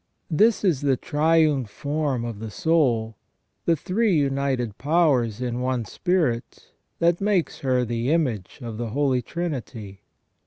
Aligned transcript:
This 0.31 0.63
is 0.63 0.81
the 0.81 0.97
triune 0.97 1.65
form 1.65 2.25
of 2.25 2.39
the 2.39 2.49
soul, 2.49 3.17
the 3.65 3.75
three 3.75 4.15
united 4.15 4.79
powers 4.79 5.41
in 5.41 5.61
one 5.61 5.85
spirit, 5.85 6.71
that 6.97 7.21
makes 7.21 7.59
her 7.59 7.85
the 7.85 8.09
image 8.09 8.57
of 8.63 8.79
the 8.79 8.89
Holy 8.89 9.21
Trinity. 9.21 10.01